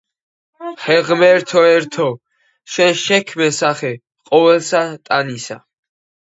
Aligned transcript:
ჰე, 0.83 0.95
ღმერთო 1.09 1.61
ერთო, 1.73 2.07
შენ 2.77 2.97
შეჰქმენ 3.03 3.53
სახე 3.59 3.93
ყოვლისა 4.31 4.83
ტანისა, 5.05 5.61